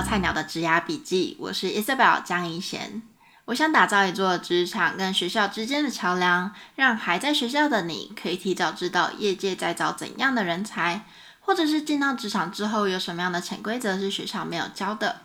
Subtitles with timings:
[0.00, 3.02] 到菜鸟的职涯笔记，我是 Isabel 江一贤。
[3.44, 11.04] 我想打造一座职场跟学校之间的桥梁，让还在学校的你可以提早知道业界在找怎样的人才，
[11.40, 15.20] 或者是进到职场之后有什么样的潜规则是学校没有教的。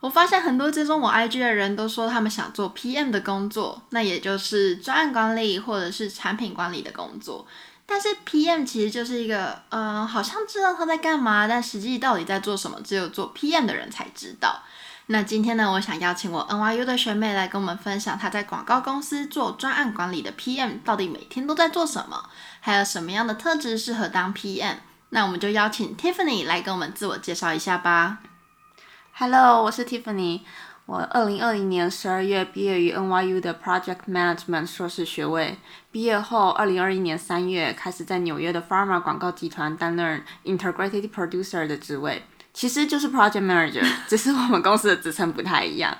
[0.00, 7.46] 我发现很多追踪我 IG 的人都说他们想做 PM 的工作，那也就是专案管理或者是产品管理的工作。
[7.90, 14.60] 但是 PM 其实就是一个，嗯、呃，好像知道他在干嘛，但实际到底在做什么，只有做 PM 的人才知道。
[15.06, 22.28] 那今天呢，我想邀请我 NYU 的学妹来跟我们分享她在广告公司做专案管理的 PM 到底每天都在做什么，
[22.60, 24.76] 还有什么样的特质适合当 PM。
[25.08, 28.18] 那我们就邀请 Tiffany 来跟我们自我介绍一下吧。
[29.14, 30.42] Hello，我是 Tiffany。
[30.88, 35.58] 我二零二零年十二月毕业于 NYU 的 Project Management 硕士学位。
[35.92, 45.94] 毕业后，二零二一年三月开始在纽约的 Pharma 广告集团担任 Integrated Producer 的职位，其实就是 Project Manager， 只是我们公司的职称不太一样。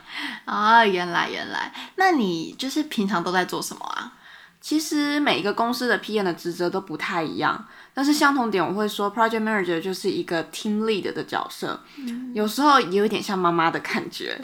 [0.47, 4.15] 啊，原来原来，那你就是平常都在做什么啊？
[4.59, 14.41] 其实每一个公司的 PM 的职责都不太一样，但是相同点我会说，Project Manager 就是一个 Team Lead 的角色，嗯、有时候也有点像妈妈的感觉，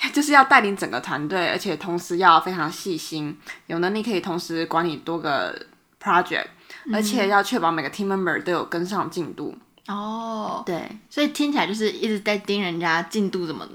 [0.14, 5.54] 就是要带领整个团队，而且同时要非常细心，有能力可以同时管理多个
[6.02, 6.46] project，
[6.92, 9.56] 而且要确保每个 team member 都有跟上进度。
[9.86, 13.66] 哦，对，所以听起来就是一直在盯人家进度怎么。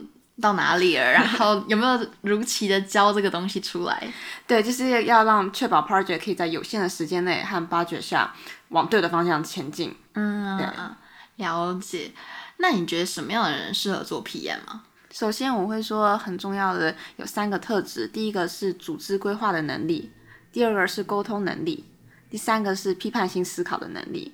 [0.41, 1.11] 到哪里了？
[1.11, 4.11] 然后有没有如期的交这个东西出来？
[4.47, 8.33] 对，就是要让确保 project 可以在有限的时间内和 budget 下
[8.69, 9.95] 往对的方向前进。
[10.15, 10.65] 嗯，对，
[11.45, 12.11] 了解。
[12.57, 14.81] 那你觉得什么样的人适合做 PM 吗？
[15.13, 20.11] 首先，我会说很重要的有三个特质：第一个是组织规划的能力，
[20.51, 21.85] 第二个是沟通能力，
[22.31, 24.33] 第三个是批判性思考的能力。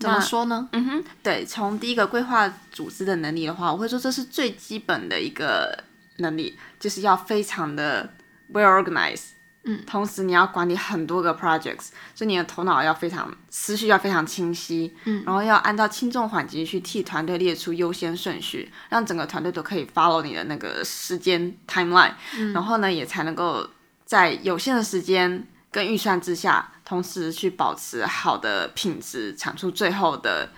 [0.00, 0.68] 怎么说呢？
[0.72, 5.84] 嗯哼，对，从第一个规划组织的能力的话，我会说这是最基本的一个
[6.16, 8.12] 能力，就是要非常的
[8.52, 9.28] well organized，
[9.64, 23.68] 嗯，同时你要管理很多个 projects，所以你的头脑要非常思绪要非常清晰，嗯，然后要按照轻重缓急去替团队列出优先顺序，让整个团队都可以 follow 你的那个时间 timeline，嗯，然后呢，也才能够
[24.04, 26.68] 在有限的时间跟预算之下。
[26.84, 30.50] 同时去保持好的品质，产出最后的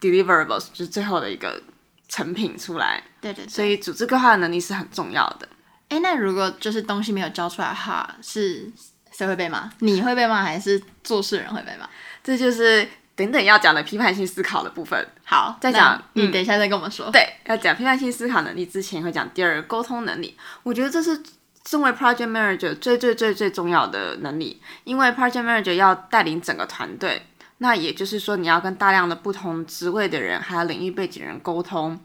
[0.00, 1.62] deliverables，就是最后的一个
[2.08, 3.02] 成品出来。
[3.22, 3.48] 对对对。
[3.48, 5.48] 所以组织规划的能力是很重要的。
[5.88, 8.70] 哎，那如果就是东西没有交出来的话，是
[9.10, 9.70] 谁会被骂？
[9.80, 11.88] 你会被骂，还是做事人会被骂？
[12.22, 15.06] 这就是等等要讲的批判性思考的部分。
[15.24, 16.02] 好，再讲。
[16.12, 17.06] 你等一下再跟我们说。
[17.06, 20.36] 嗯、对，要讲批判性思考能力之前，会讲第二个沟通能力。
[20.62, 21.22] 我觉得这是。
[21.66, 27.26] 身为 project manager 最最最最重要的能力，因为 project manager 要带领整个团队，
[27.58, 32.00] 那也就是说你要跟大量的不同职位的人，还有领域背景人沟通，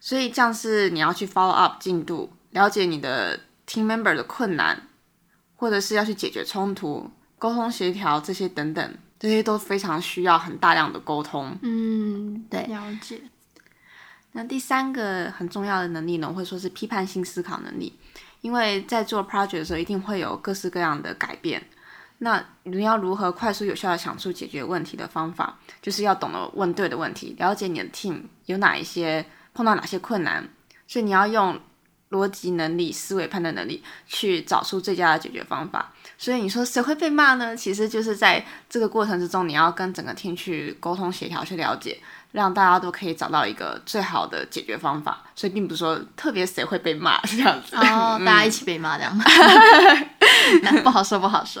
[0.00, 4.88] 所以像是你要去 follow up 进度，了解你的 team member 的困难，
[5.56, 11.56] 或者是要去解决冲突、沟通协调这些等等，这些都非常需要很大量的沟通。
[11.62, 13.20] 嗯，对，了解。
[14.32, 17.98] 那第三个很重要的能力呢，我会说是批判性思考能力。
[18.42, 21.62] 因为在做 project 的时候，一定会有各式各样的改变。
[22.22, 30.48] 那你要如何快速有效的想出解决问题的方法，就是要懂得问对的问题，了解你的 team 有哪一些碰到哪些困难，
[30.86, 31.60] 所以你要用
[32.10, 35.92] 逻辑能力、思维判断能力去找出最佳的解决方法。
[36.18, 37.56] 所以你说谁会被骂呢？
[37.56, 41.98] 其实就是在这个过程之中，你要跟整个 team 去沟通协调，去了解。
[42.32, 47.74] 让大家都可以找到一个最好的解决方法，所以并不是说特别谁会被骂这样子。
[47.74, 49.18] 哦， 嗯、大家一起被骂这样。
[50.62, 51.60] 那不好说，不好说。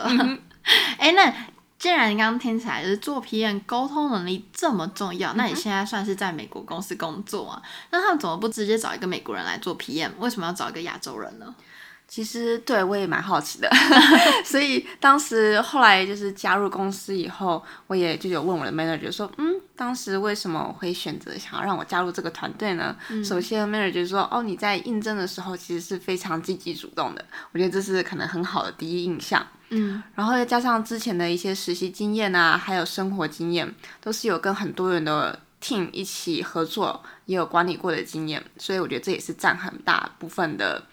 [0.96, 1.34] 哎、那
[1.80, 7.62] 既然你刚刚听起来就是做 PM 沟通能力这么重要，嗯、那你现在算是在美国公司工作啊？
[7.90, 10.10] 那他们怎么不直接找一个美国人来做 PM？
[10.18, 11.54] 为什么要找一个亚洲人呢？
[12.06, 13.70] 其实对我也蛮好奇的，
[14.44, 22.94] 所以当时后来就是加入公司以后，我也就有问我的 manager 说，嗯，当时为什么我会选择想要让我加入这个团队呢？
[23.08, 29.42] 嗯、首先 manager 说，哦，你在应征的时候其实是非常积极主动的，我觉得这是可能很好的第一印象。
[29.70, 40.84] 嗯，然后再加上之前的一些实习经验啊，还有生活经验，都是有跟很多人的 team 一起合作，也有管理过的经验，所以我觉得这也是占很大部分的。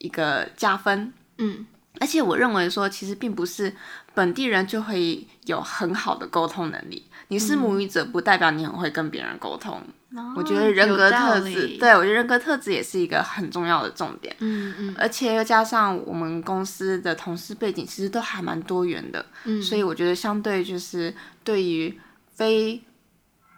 [0.00, 1.66] 一个加分，嗯，
[1.98, 3.74] 而且我认为说，其实并不是
[4.14, 7.04] 本地人就会有很好的沟通能力。
[7.28, 9.82] 你是母语者，不代表你很会跟别人沟通。
[10.10, 14.34] 嗯、我觉得人格特质，对，我觉得人格特质也是一个很重要的重点。
[14.38, 19.24] 嗯嗯，而且又加上我们公司的同事背景，其实都还蛮多元的。
[19.44, 21.14] 嗯，所以我觉得相对就是
[21.44, 22.00] 对于
[22.34, 22.82] 非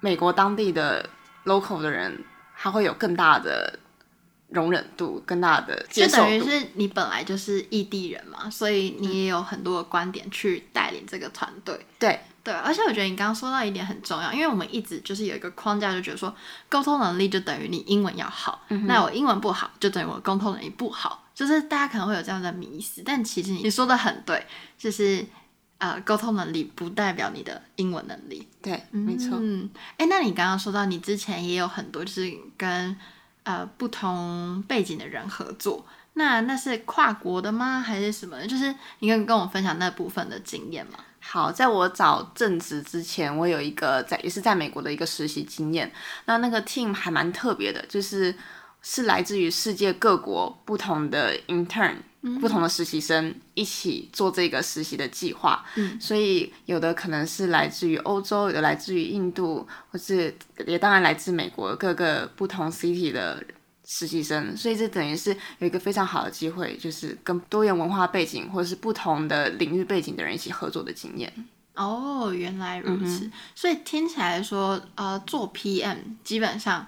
[0.00, 1.08] 美国当地的
[1.44, 2.24] local 的人，
[2.56, 3.78] 他会有更大的
[4.48, 6.22] 容忍度、更大的接受度。
[6.22, 11.78] 就等于是你本来就是异地人嘛，所以你也有很多的观点去带领这个团队。
[12.00, 16.34] 对对，而且我觉得你刚刚说到一点很重要，因为我们一直就是有一个框架，就觉得说
[16.68, 24.46] 沟通能力就等于你英文要好，嗯、那我英文不好就等于我沟通能力不好，就是大家可能会有这样的迷思，但其实你说的很对，
[24.78, 25.24] 就是。
[25.80, 28.46] 呃，沟通能力不代表你的英文能力。
[28.60, 29.38] 对，没错。
[29.40, 32.94] 嗯，哎，那你刚刚说到你之前也有很多就是跟
[33.44, 37.80] 呃不同背景的人合作，那那是跨国的吗？
[37.80, 38.46] 还是什么？
[38.46, 40.98] 就是你可以跟我分享那部分的经验吗？
[41.30, 45.92] 好，在我找正职之前，我有一个在也是在美国的一个实习经验。
[46.24, 48.34] 那那个 team 还蛮特别的，就是
[48.82, 51.94] 是来自于世界各国不同的 intern。
[52.38, 60.36] 不同的实习生一起做这个实习的计划，嗯，所以有的可能是来自于欧洲，有的来自于印度，或是
[60.66, 63.42] 也当然来自美国各个不同 city 的
[63.92, 71.32] 实习生，所以这等于是有一个非常好的机会，就是跟多元文化背景或者是不同的领域背景的人一起合作的经验。
[71.74, 76.86] 哦，原来如此，嗯、所以听起来说，呃，做 PM 基本上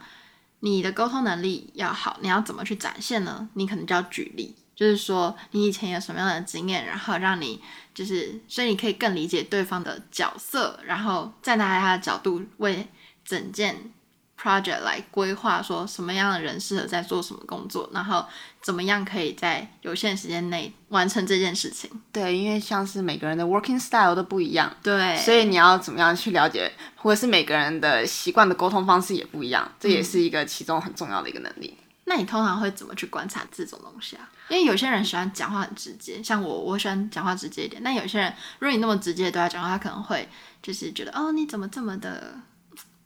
[0.60, 3.48] 你的沟通能力要好，你要怎么去展现呢？
[3.55, 4.55] 你可能就要举例。
[4.76, 7.60] 就是说，你以前有什么样的经验，然后让你
[7.93, 12.87] 就是，所以你可以更理解对方的角色，然后站在他的角度为
[13.25, 13.93] 整件
[14.42, 18.24] project 来规划，说什么样的人适合在做什么工作，然后
[18.60, 21.88] 怎么样可以在有限时间内完成这件事情。
[22.10, 31.76] 对，因为像是每个人的 working style 都不一样，对，所以你要怎么样去了解，或者是每个人的习惯的沟通方式也不一样，这也是一个其中很重要的一个能力。
[31.78, 34.28] 嗯那你通常会怎么去观察这种东西啊？
[34.48, 37.80] 因为有些人喜欢讲话很直接，像我，我喜欢讲话直接一点。
[37.82, 40.28] 但有些人，如果你那么直接对他讲话，他可能会
[40.60, 42.34] 就是觉得，哦，你怎么这么的，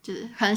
[0.06, 0.54] 就是可能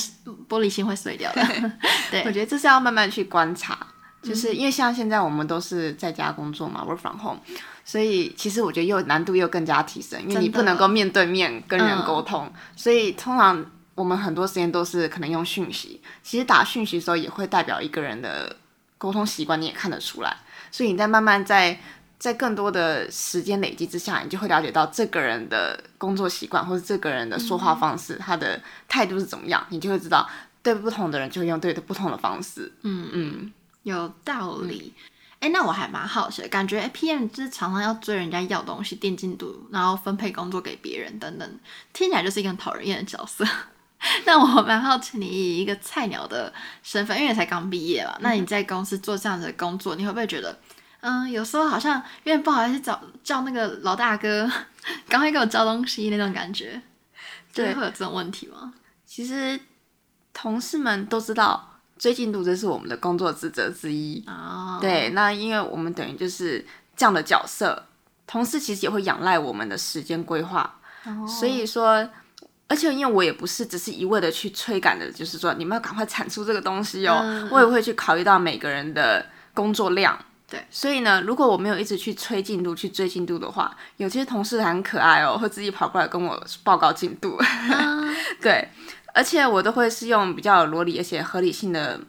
[0.47, 1.41] 玻璃心会碎掉的。
[2.11, 3.87] 对，我觉得这是要慢慢去观察，
[4.21, 7.39] 就是因为像现在我们都是在家工作嘛，work from home，
[7.83, 13.65] 所以其实我觉得又难度又更加提升，因为你不能够面对面跟人沟通，嗯、所以通常。
[13.95, 18.55] 我们很多时间都是可能用讯息，其实打讯息的时候也会代表一个人的
[18.97, 20.33] 沟通习惯，你也看得出来。
[20.71, 21.77] 所以你在慢慢在
[22.19, 30.30] 在更多的时间累积之下，你就会了解到这个人的工作习惯，或者这个人的说话方式，嗯、他的态度是怎么样，你就会知道
[30.62, 32.71] 对不同的人就会用对的不同的方式。
[32.81, 34.94] 嗯嗯，有道理。
[35.39, 41.60] 哎、嗯，那我还蛮好奇的，感觉 PM 就是常常要追人家要东西、垫进度，然后分配工作给别人等等，
[41.94, 43.45] 听起来就是一个很讨人厌的角色。
[44.25, 50.57] 那我蛮好奇，你以一个菜鸟的身份，因为你才刚毕业嘛，那你在公司做这样子的工作，你会不会觉得，
[51.01, 54.49] 嗯，有时候好像有点不好意思找叫那个老大哥，
[55.07, 56.81] 赶快给我交东西那种感觉？
[57.53, 58.73] 对，会有这种问题吗？
[59.05, 59.59] 其实
[60.33, 64.77] 同事们都知道追进度这是我们的工作职责之一哦。
[64.81, 66.65] 对，那因为我们等于就是
[66.95, 67.85] 这样的角色，
[68.27, 72.09] 同事其实也会仰赖我们的时间规划，哦、所以说。
[72.71, 79.25] 而且因为我也不是只是一味的去催赶的，就是说你们要赶快产出这个东西哦，嗯、我也会去考虑到每个人的
[79.55, 80.15] 工作量。
[80.49, 87.37] 对，所以呢，如果我没有一直去催进度、去追进度的话，有些同事很可爱哦，会自己跑过来跟我报告进度。
[87.71, 88.68] 嗯、 对，
[89.13, 91.99] 而且我都会是用比较有逻辑而且合理性的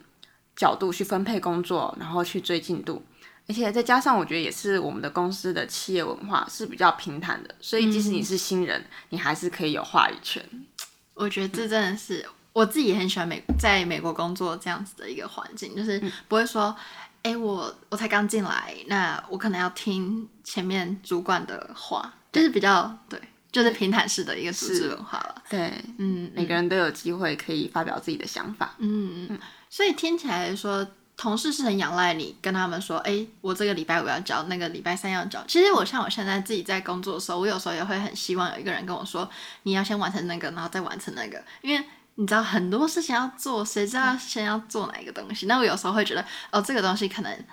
[0.56, 3.02] 角度去分配工作，然后去追进度。
[3.49, 10.40] 而且再加上，我觉得也是我们的公司的企业文化是比较平坦的，所以即使你是新人，嗯、你还是可以有话语权。
[11.14, 16.75] 我觉得这真的是、嗯、我自己也很喜欢美在美国工作这样子的一个环境，就是不会说，
[17.23, 25.43] 哎、嗯，我我才刚进来，那我可能要听前面主管的话，就是比较对，就是平坦式的一个组织文化了。
[25.49, 28.75] 对，嗯，每个人都有机会可以发表自己的想法。
[28.79, 30.87] 嗯嗯，所以听起来说。
[31.17, 35.45] 同事是很仰赖你跟他们说，哎，我这个礼拜五要交，那个礼拜三要交。
[35.47, 39.29] 其实我像我现在自己在工作的时候，我有时候也会很希望有一个人跟我说，
[39.65, 41.85] 你要先完成那个，然后再完成那个，因为
[42.21, 45.47] 你知道很多事情要做，谁知道先要做哪一个东西？
[45.47, 47.45] 那我有时候会觉得，哦，这个东西可能，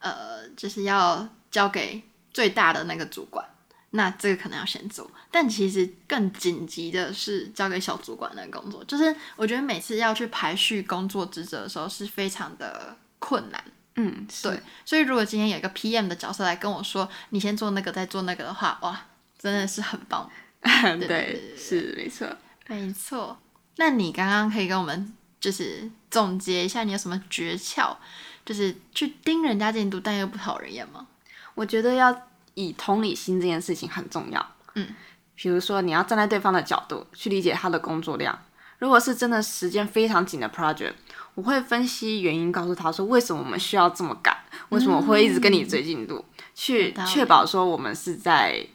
[0.00, 2.02] 呃，就是要交给
[2.32, 3.46] 最大的那个主管，
[3.90, 5.08] 那这个可能要先做。
[5.30, 12.96] 但其实更紧急的是交给小主管那个工作，就是我觉得每次要去排序工作职责的时候是非常的。
[13.18, 13.64] 困难，
[13.94, 19.06] 嗯，对，所以如果今天有一个 PM 的角色来跟我说，你先做那个，再做那个的话，哇，
[19.38, 20.30] 真的是很棒。
[21.08, 22.28] 对，是没错，
[22.68, 23.36] 没错。
[23.76, 27.96] 那你刚刚可以跟我们就是总结一下，你有什么诀窍，
[28.44, 31.06] 就是去盯人家进度，但又不讨人厌吗？
[31.54, 34.54] 我觉得要以同理心这件事情很重要。
[34.74, 34.88] 嗯，
[35.34, 38.38] 比如说你要站在对方的角度去理解他的工作量，
[38.78, 40.94] 如果是真的时间非常紧的 project。
[41.34, 44.34] 我会分析原因，告诉他说为什么我们需要这么赶，
[44.70, 48.66] 为什么我会一直跟你追进度，嗯、去确保说我们是在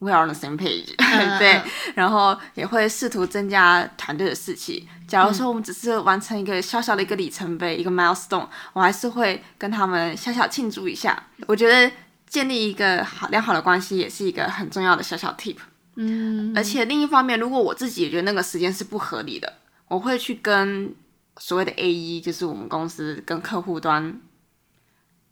[0.00, 1.62] we are on the same page，、嗯、 对，
[1.94, 4.88] 然后也会试图增加团队的士气。
[5.06, 11.22] 假如说我们只是完成一个小小的一个里程碑，嗯、一个 milestone，我还是会跟他们小小庆祝一下。
[11.46, 11.90] 我觉得
[12.28, 15.56] 建立一个好良好的关系也是一个很重要的小小 tip。
[15.96, 19.52] 嗯，而且另一方面，如果我自己也觉得那个时间是不合理的，
[19.88, 20.94] 我会去跟
[21.36, 24.18] 所谓的 AE，就是我们公司跟客户端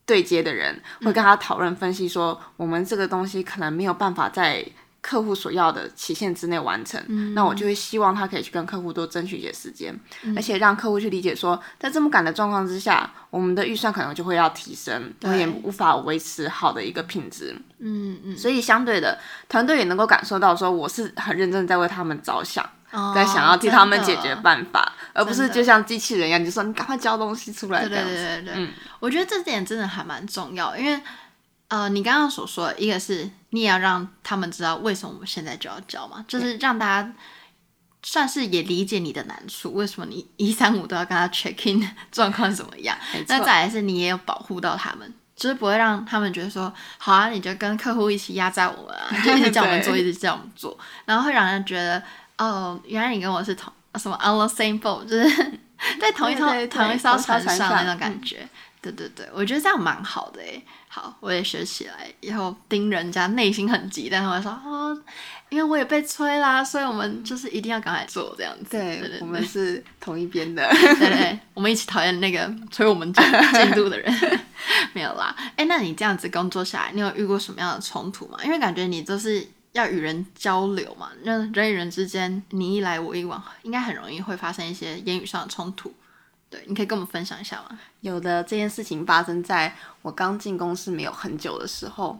[0.09, 4.65] 对接的人，会跟他讨论分析说，我们这个东西可能没有办法在
[5.01, 17.55] 客户所要的期限之内完成，嗯、那我就会希望他可以去跟客户多争取一些时间，嗯、而且让客户去理解说，在这么赶的状况之下，我们的预算可能就会要提升，我也无法维持好的一个品质。
[17.79, 22.69] 嗯嗯，所以相对的，团队也能够感受到说，我是很认真在为他们着想，哦、
[23.15, 27.81] 在想要替他们解决办法，而不是就像机器人一样，就说你赶快交东西出来。
[27.87, 31.01] 对对对对，嗯，我觉得这点真的还蛮重要，因为。
[31.71, 37.13] 呃，你刚刚所说的，一个是你也要让他们知道为什么我们现在就要交嘛，就是让大家
[38.03, 42.97] 算是也理解你的难处，为什么你一三五都要跟他 check in 状况怎么样？
[43.29, 52.03] 那再来是你也有保护到他们，就是不会让他们觉得说，好啊，你就跟客户一起压榨我们啊，就一直叫我们做，一直叫我们做， 然后会让人觉得，
[52.39, 55.53] 哦，原来你跟我是同什么 on the same boat，就是
[56.01, 58.39] 在同一艘同一艘船上那种感觉。
[58.43, 58.49] 嗯
[58.81, 60.65] 对对对，我觉得这样蛮好的诶。
[60.87, 64.97] 好，我也学起来，以后盯人家内心很急，但是我说哦，
[65.49, 68.67] 因为我也被催啦，所以我们就是一定要赶快做这样子。
[68.71, 70.65] 对，对对对，我们是同一边的。
[70.71, 74.41] 对对，我们一起讨厌那个催我们进进度的人。
[74.95, 78.39] 没有啦，哎，那你这样子工作下来，你有遇过什么样的冲突吗？
[78.45, 79.45] 因为感觉你都是
[79.79, 85.95] 要与人交流嘛，那人与人之间你一来我一往，应该很容易会发生一些言语上的冲突。
[86.51, 87.79] 对，你可以跟我们分享一下吗？
[88.01, 92.19] 有的，这件事情发生在我刚进公司没有很久的时候，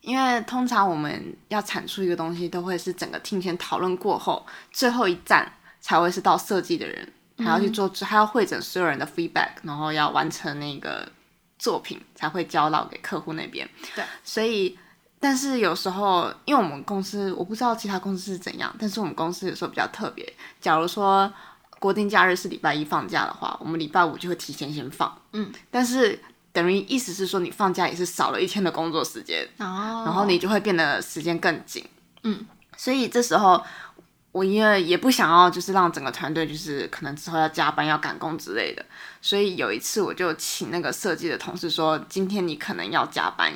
[0.00, 11.08] 因为通常我们要产出一个东西，都会是整个 team 先讨论过后，最后一站才会是到设计的人，还要去做，还要会诊所有人的 feedback，然后要完成那个
[11.56, 13.68] 作品，才会交到给客户那边。
[13.94, 14.76] 对，所以，
[15.20, 21.32] 但是有时候，因为我们公司，我不知道其他公司是怎样，但是我们公司有时候比较特别，假如说。
[21.80, 25.16] 国定假日是礼拜一放假的话，我们礼拜五就会提前先放。
[25.32, 26.18] 嗯，但是
[26.52, 29.46] 等于意思是说，你放假也是少了一天的工作时间。
[29.58, 31.84] 哦，然后你就会变得时间更紧。
[32.24, 32.44] 嗯，
[32.76, 33.62] 所以这时候
[34.32, 38.84] 我因为也不想要，就是让整个团队就是可能之后要加班要赶工之类的，
[39.22, 43.52] 所以有一次我就请那个设计的同事说，今天你可能要加班，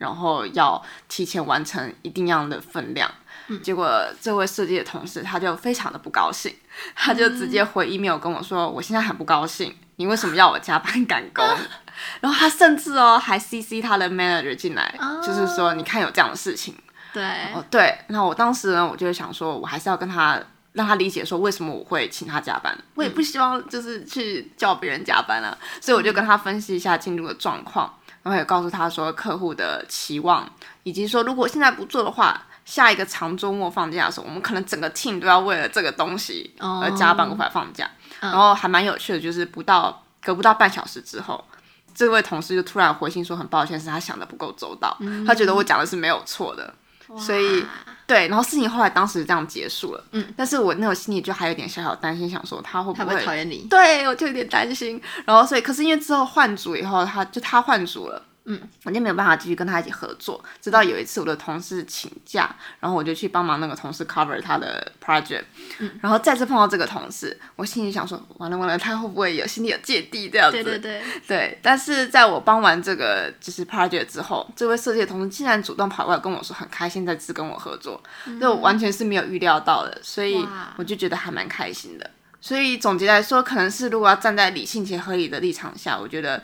[0.00, 3.08] 然后要提前完成一定样的分量。
[3.48, 6.52] 嗯，结果这位设计的同事他就非常的不高兴。
[6.94, 11.44] 他就直接回 email 跟我说：“嗯、我现在很不高兴，你为什么要我加班赶工？”
[12.20, 16.74] 然后他甚至哦还 CC 他的 manager 进来，哦、就是说你看有这样的事情。
[17.12, 20.40] 对，哦对，那我当时呢，我就想说，我还是要跟他
[20.72, 22.74] 让他理解说为什么我会请他加班。
[22.94, 27.92] 我也不希望就是去叫别人加班啊，嗯、所以我就跟他分析一下进度的状况，
[28.22, 30.48] 然后也告诉他说客户的期望，
[30.82, 32.42] 以及说如果现在不做的话。
[32.62, 37.90] 下一个长周末放假的时候，我们可能整个 team 都要为了这个东西而加班无法放假。
[38.20, 38.32] Oh.
[38.32, 41.44] 然后还蛮有趣的，就是不到隔不到半小时之后，
[41.92, 45.26] 这位同事就突然回信说很抱歉，是他想的不够周到，mm hmm.
[45.26, 46.72] 他觉得我讲的是没有错的。
[47.18, 47.64] 所以
[48.06, 50.04] 对，然后事情后来当时这样结束了。
[50.12, 53.66] 嗯，但是我那种心里就还有点小小担心，想说他会不会讨厌你？
[53.70, 55.00] 对，我就有点担心。
[55.24, 58.22] 然后所以，可是因为之后换组以后，他就他换组了。
[58.46, 60.42] 嗯，我就没有办法继续跟他一起合作。
[60.60, 65.44] 直到有一次我的同事请假，然后我就去帮忙那个同事 cover 他的 project。
[65.78, 70.64] 嗯，然后再次碰到这个同事，我心里想说，完了完了，他会不会有心里有芥蒂这样子？
[70.64, 71.02] 对对对。
[71.28, 78.02] 对，但是在我帮完这个就是 project 之后，这位设计的同事竟然主动跑过来跟我说，很开心再次跟我合作，
[78.40, 80.44] 这、嗯、完全是没有预料到的，所以
[80.76, 82.10] 我就觉得还蛮开心的。
[82.40, 86.42] 所以总结来说，可能是如果要站在理性且合理的立场下，我觉得。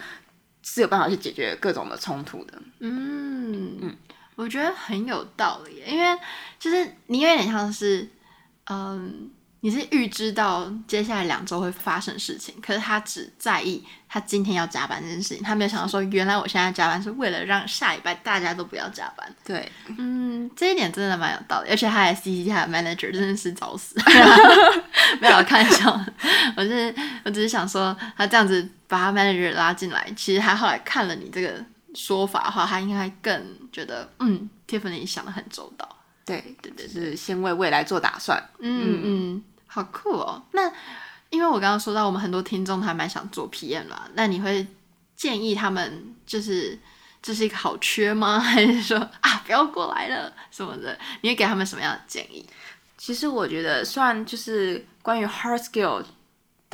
[0.66, 2.60] 是有办法去解决各种的冲突的。
[2.80, 3.96] 嗯嗯，
[4.34, 6.18] 我觉得很有道理，因为
[6.58, 8.06] 就是你有点像是，
[8.68, 9.30] 嗯。
[9.60, 19.28] 你是预知到接下来两周会发生事情，可是他只在意他今天要加班这件事情，他没有想到说，原来我现在加班是为了让下礼拜大家都不要加班。
[19.44, 19.68] 对，
[19.98, 22.20] 嗯，这一点真的蛮有道理，而且他还的
[22.68, 23.96] manager，真的是找死。
[25.20, 26.00] 没有开玩笑，
[26.56, 26.94] 我是
[27.24, 31.64] 我只是想说，他这样子把他 manager 拉进来，其实他后来看了你这个
[31.94, 35.88] 说法的话，他应该更觉得，嗯，Tiffany 想的很周到。
[36.24, 38.42] 对对对，是先为未来做打算。
[38.58, 39.00] 嗯嗯。
[39.04, 40.42] 嗯好酷哦！
[40.52, 40.66] 那
[41.28, 44.66] 因因为我刚刚说到，我们很多听众还蛮想做 PM 啦，那你会
[45.14, 46.78] 建议他们就是
[47.20, 48.40] 这是一个好缺吗？
[48.40, 50.98] 还是说啊不要过来了什么的？
[51.20, 52.46] 你会给他们什么样的建议？
[52.96, 56.02] 其实我觉得，虽然就是关于 hard skill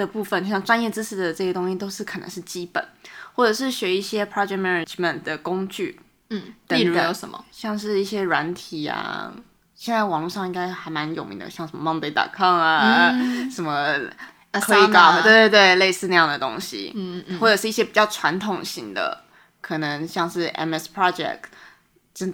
[0.02, 2.85] 的部分，就像专业知识的这些东西，都是可能是基本，
[3.32, 5.99] 或者是学一些 project management 的工具，
[6.30, 7.44] 嗯，例如有什么？
[7.50, 9.32] 像是一些软体啊，
[9.75, 13.99] 现在网络上应该还蛮有名的，像什么 Monday.com 啊，嗯、什么
[14.52, 19.25] Asana，对对对，类似那样的东西，嗯嗯，或者是一些比较传统型的，
[19.61, 21.38] 可能像是 MS Project。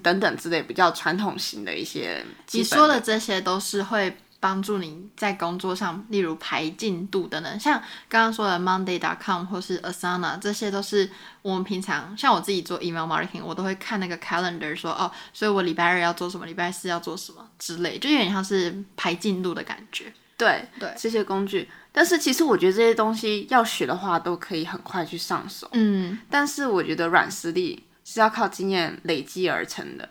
[0.03, 7.61] 等等之类比较传统型的一些的，你说的这些都是会帮助你在工作上，例如排进度等等。
[7.61, 11.11] 像刚刚说的 Monday.com 或是 Asana，这些都是
[11.43, 20.13] 我们平常像我自己做 email marketing，我都会看那个 calendar 说哦，所以我礼拜二要做什么，礼拜四要做什么之类，就有点像是排进度的感觉。
[20.37, 21.69] 对对，这些工具。
[21.93, 25.69] 但是其实我觉得这些东西要学的话，都可以很快去上手。
[25.73, 27.85] 嗯，但是我觉得软实力。
[28.11, 30.09] 是要靠经验累积而成的。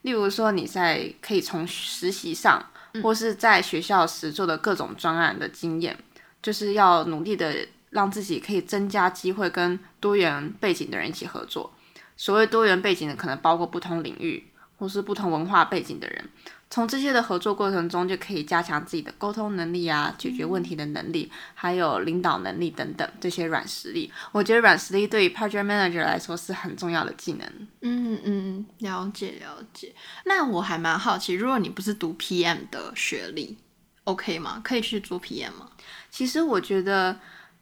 [0.00, 2.70] 例如说，你在可以从实习上，
[3.02, 5.96] 或是在学校时做的各种专案的经验，
[6.42, 11.72] 就是要努力的让自己可以增加机会跟多元背景的人一起合作。
[12.16, 14.44] 所谓多元背景的，可能包括不同领域
[14.78, 16.28] 或是不同文化背景的人。
[16.70, 24.12] 从这些的合作过程中，就可以加强自己的沟通能力啊，解决问题的能力，还有领导能力等等这些软实力。
[24.32, 27.48] 我觉得软实力对于 project manager 来说是很重要的技能。
[27.82, 29.94] 嗯嗯，了解了解。
[30.24, 33.56] 那我还蛮好奇，如果你不是读 PM 的学历
[34.04, 34.60] ，OK 吗？
[34.64, 35.68] 可以去做 PM 吗？
[36.10, 37.20] 其实我觉得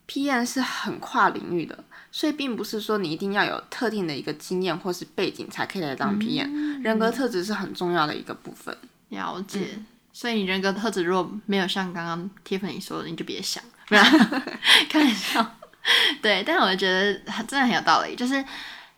[0.08, 6.46] PM 是很跨领域的，所以并不是说你一定要有特定的一个经验或是背景才可以来当 PM。
[6.46, 8.74] 嗯，人格特质是很重要的一个部分。
[9.12, 14.02] 了解，嗯、所以你人格特质如果没有像刚刚 Tiffany 说的，你就别想， 没有
[14.88, 15.54] 开玩笑。
[16.22, 17.12] 对，但是我觉得
[17.46, 18.42] 真的很有道理，就是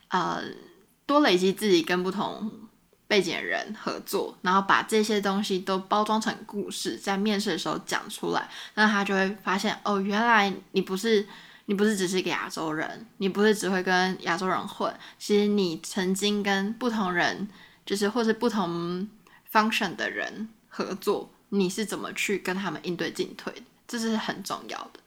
[0.08, 0.40] 呃，
[1.04, 2.48] 多累积自己跟不同
[3.08, 11.26] 背景的人合作，然后把这些东西都包装成故事，在面试的时候讲出来，那他就会发现哦，原来你不是
[11.64, 17.48] 你不是只是一个亚洲人，你不是只会跟亚洲人混，其实你曾经跟不同人，
[17.84, 19.08] 就是或是不同。
[19.54, 23.54] Function 的人合作，你是怎么去跟他们应对进退？
[23.86, 24.98] 这是很重要的。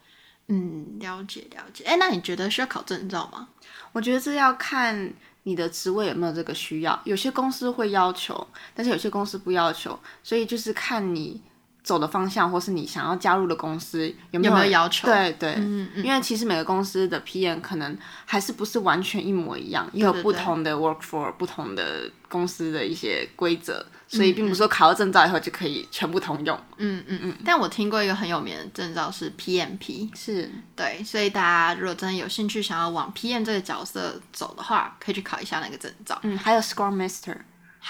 [0.48, 1.84] 嗯，了解了解。
[1.84, 3.50] 哎，那你觉得需要考证照吗？
[3.92, 6.98] 我觉得这要看你的职位有没有这个需要。
[7.04, 11.42] 有些公司会要求，但是有些公司不要求，所以就是看你
[11.88, 15.08] 走的方向，或是你想要加入的公司有没有，要求。
[15.08, 16.04] 对对，嗯嗯。
[16.04, 23.86] 因为其实每个公司的 PM 可能还是不是完全一模一样，也有不同的 work for 不同的公司的一些规则。
[24.10, 26.58] 所以并不是说考了证照以后就可以全部通用。
[26.78, 27.38] 嗯嗯嗯。
[27.46, 31.02] 但我听过一个很有名的证照是 PMP，是对。
[31.06, 36.18] 所以大家如果真的有兴趣想要往 PM 这个角色走的话，可以去考一下那个证照。
[36.24, 37.38] 嗯，还有 Scrum Master。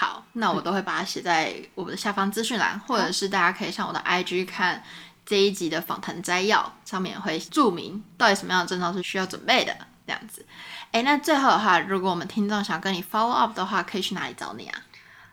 [0.00, 4.80] 好，那我都会把它写在我们的下方资讯栏，或者是大家可以上我的 IG 看
[5.26, 10.46] 这一集的访谈摘要，上面会注明到底什么样的症状是需要准备的，这样子。
[10.92, 14.82] 哎，那最后的话，如果我们听众想跟你 follow up 的话，可以去哪里找你啊？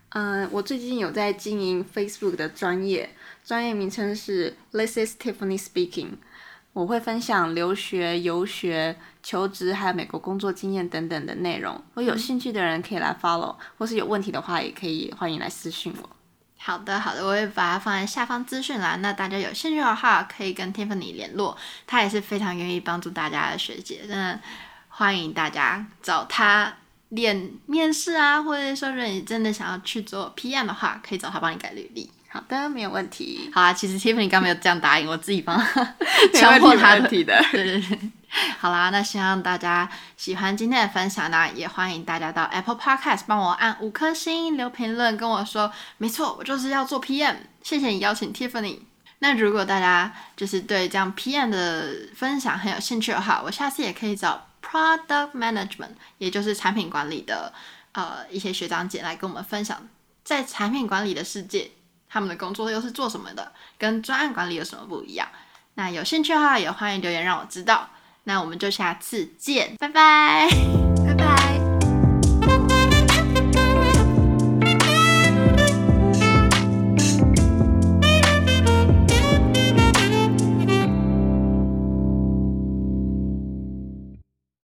[0.10, 6.14] 嗯，我最近有在经营 Facebook 的专业，专业名称是 This is Tiffany Speaking。
[6.76, 11.74] 我会分享留学、游学、求职还有美国工作经验等等的内容。
[11.94, 16.10] 如果有兴趣的人可以来 follow，或是有问题的话也可以欢迎来私信我。
[16.58, 19.02] 好的，好的，我会把它放在下方资讯栏。
[19.02, 21.56] 那大家有兴趣的话，可以跟 Tiffany 联络，
[21.88, 24.38] 她也是非常愿意帮助大家的学姐，真的
[24.90, 26.74] 欢迎大家找她。
[27.10, 32.12] 练面试啊，或者说，如果你真的想要去做 PM 的话，可以找她帮你改履历。
[32.36, 33.50] 好的，没有问题。
[33.54, 35.58] 好啊，其实 Tiffany 刚没有这样答应，我自己帮
[36.36, 37.08] 强迫他的。
[37.08, 38.00] 对对对。
[38.60, 47.36] 好啦，那希望大家喜欢今天的分享呢，也欢迎大家到 Apple Podcast 帮我按五颗星，留评论跟我说，没错，我就是要做 PM。
[47.64, 48.80] 谢谢你邀请 Tiffany。
[49.20, 54.48] 那如果大家就是对这样 PM 的分享很有兴趣的话，我下次也可以找。
[54.68, 57.54] Product Management，也就是产品管理的
[57.92, 59.88] 呃一些学长姐来跟我们分享，
[60.24, 61.70] 在产品管理的世界，
[62.16, 65.28] 他们的工作又是做什么的，跟专案管理有什么不一样？
[65.74, 67.90] 那有兴趣的话，也欢迎留言让我知道。
[68.24, 70.85] 那我们就下次见，拜拜。